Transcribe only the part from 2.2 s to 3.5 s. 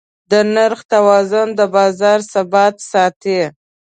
ثبات ساتي.